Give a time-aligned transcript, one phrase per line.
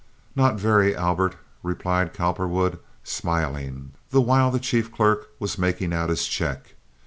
[0.35, 6.25] "Not very, Albert," replied Cowperwood, smiling, the while the chief clerk was making out his
[6.25, 6.73] check.